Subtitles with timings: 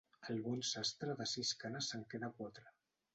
[0.31, 2.67] El bon sastre de sis canes se'n queda quatre.